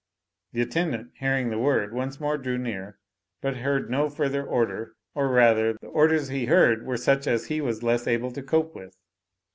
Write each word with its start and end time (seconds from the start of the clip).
The 0.53 0.63
attendant, 0.63 1.11
hearing 1.19 1.51
the 1.51 1.59
word, 1.59 1.93
once 1.93 2.19
more 2.19 2.35
drew 2.39 2.57
near; 2.57 2.97
but 3.39 3.57
heard 3.57 3.87
no 3.91 4.09
further 4.09 4.43
order; 4.43 4.95
or, 5.13 5.27
rather, 5.27 5.73
the 5.73 5.89
orders 5.89 6.27
he 6.29 6.45
heard 6.47 6.87
were 6.87 6.97
such 6.97 7.27
as 7.27 7.49
he 7.49 7.61
was 7.61 7.83
less 7.83 8.07
able 8.07 8.31
to*cope 8.31 8.73
with. 8.73 8.97